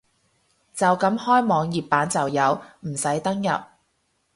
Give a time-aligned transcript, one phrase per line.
[0.73, 3.49] 就咁開網頁版就有，唔使登入